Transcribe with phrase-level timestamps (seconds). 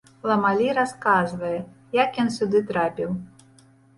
[0.29, 1.59] Ламалі расказвае,
[2.03, 3.09] як ён сюды трапіў.